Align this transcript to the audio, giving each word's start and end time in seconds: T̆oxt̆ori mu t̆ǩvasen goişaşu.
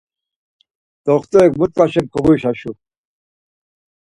T̆oxt̆ori 1.03 1.49
mu 1.57 1.65
t̆ǩvasen 1.69 2.05
goişaşu. 2.11 2.71